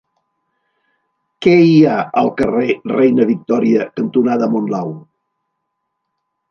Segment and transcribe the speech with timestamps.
[1.45, 2.65] Què hi ha al carrer
[2.95, 4.93] Reina Victòria cantonada Monlau?